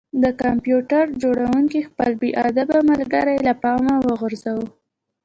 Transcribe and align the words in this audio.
د 0.23 0.25
کمپیوټر 0.43 1.03
جوړونکي 1.23 1.79
خپل 1.89 2.11
بې 2.21 2.29
ادبه 2.47 2.77
ملګری 2.91 3.37
له 3.47 3.53
پامه 3.61 3.95
وغورځاوه 4.07 4.67